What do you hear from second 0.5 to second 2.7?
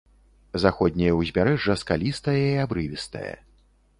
Заходняе ўзбярэжжа скалістае і